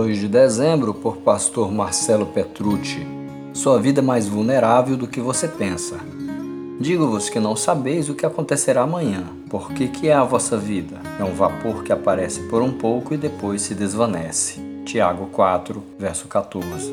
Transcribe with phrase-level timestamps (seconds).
[0.00, 3.06] 2 de dezembro, por pastor Marcelo Petrucci.
[3.52, 5.96] Sua vida é mais vulnerável do que você pensa.
[6.80, 10.96] Digo-vos que não sabeis o que acontecerá amanhã, porque que é a vossa vida?
[11.18, 14.58] É um vapor que aparece por um pouco e depois se desvanece.
[14.86, 16.90] Tiago 4, verso 14.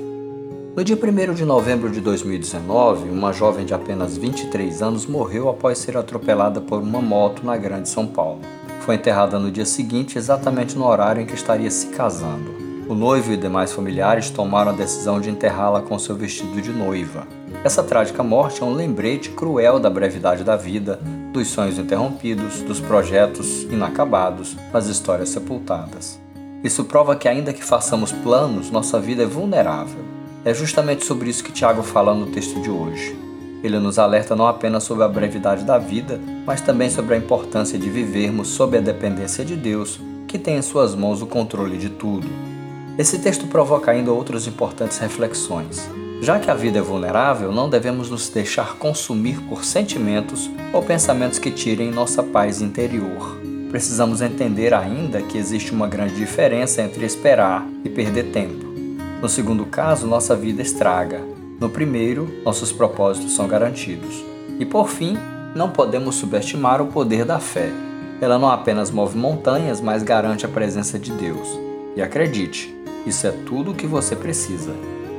[0.75, 5.77] No dia 1 de novembro de 2019, uma jovem de apenas 23 anos morreu após
[5.77, 8.41] ser atropelada por uma moto na Grande São Paulo.
[8.81, 12.66] Foi enterrada no dia seguinte, exatamente no horário em que estaria se casando.
[12.89, 17.27] O noivo e demais familiares tomaram a decisão de enterrá-la com seu vestido de noiva.
[17.61, 20.97] Essa trágica morte é um lembrete cruel da brevidade da vida,
[21.33, 26.17] dos sonhos interrompidos, dos projetos inacabados, das histórias sepultadas.
[26.63, 29.99] Isso prova que, ainda que façamos planos, nossa vida é vulnerável.
[30.45, 33.19] É justamente sobre isso que Tiago fala no texto de hoje.
[33.61, 37.77] Ele nos alerta não apenas sobre a brevidade da vida, mas também sobre a importância
[37.77, 41.89] de vivermos sob a dependência de Deus, que tem em suas mãos o controle de
[41.89, 42.46] tudo.
[42.97, 45.87] Esse texto provoca ainda outras importantes reflexões.
[46.19, 51.37] Já que a vida é vulnerável, não devemos nos deixar consumir por sentimentos ou pensamentos
[51.37, 53.39] que tirem nossa paz interior.
[53.69, 58.65] Precisamos entender ainda que existe uma grande diferença entre esperar e perder tempo.
[59.21, 61.21] No segundo caso, nossa vida estraga,
[61.59, 64.25] no primeiro, nossos propósitos são garantidos.
[64.59, 65.15] E por fim,
[65.55, 67.69] não podemos subestimar o poder da fé.
[68.19, 71.47] Ela não apenas move montanhas, mas garante a presença de Deus.
[71.95, 74.73] E acredite, isso é tudo o que você precisa.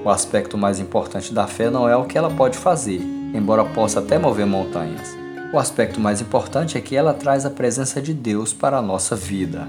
[0.04, 3.00] O aspecto mais importante da fé não é o que ela pode fazer,
[3.34, 5.16] embora possa até mover montanhas.
[5.52, 9.16] O aspecto mais importante é que ela traz a presença de Deus para a nossa
[9.16, 9.68] vida.